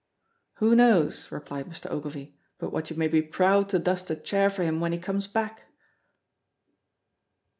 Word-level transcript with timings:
"Who 0.55 0.75
knows," 0.75 1.31
replied 1.31 1.67
Mr. 1.67 1.85
Ogilvy, 1.91 2.35
"but 2.57 2.73
what 2.73 2.89
you 2.89 2.95
may 2.95 3.07
be 3.07 3.21
proud 3.21 3.69
to 3.69 3.77
dust 3.77 4.09
a 4.09 4.15
chair 4.15 4.49
for 4.49 4.63
him 4.63 4.79
when 4.79 4.93
he 4.93 4.97
comes 4.97 5.27
back?" 5.27 5.67